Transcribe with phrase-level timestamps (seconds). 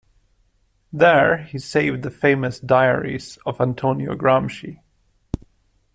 [0.91, 4.79] There he saved the famous diaries of Antonio Gramsci.